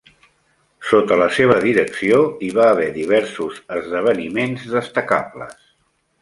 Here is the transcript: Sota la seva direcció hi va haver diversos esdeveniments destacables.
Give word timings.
Sota 0.91 1.17
la 1.21 1.27
seva 1.39 1.57
direcció 1.65 2.21
hi 2.45 2.49
va 2.55 2.63
haver 2.71 2.87
diversos 2.97 3.61
esdeveniments 3.77 4.67
destacables. 4.79 5.63